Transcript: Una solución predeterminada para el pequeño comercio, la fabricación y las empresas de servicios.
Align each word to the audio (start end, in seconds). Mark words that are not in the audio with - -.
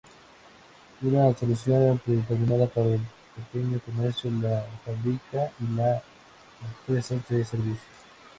Una 1.03 1.31
solución 1.35 1.99
predeterminada 2.03 2.65
para 2.65 2.87
el 2.87 3.01
pequeño 3.35 3.79
comercio, 3.85 4.31
la 4.31 4.65
fabricación 4.83 5.51
y 5.59 5.75
las 5.75 6.01
empresas 6.87 7.29
de 7.29 7.45
servicios. 7.45 7.85